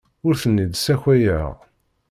Ur 0.27 0.33
ten-id-ssakayeɣ. 0.41 1.51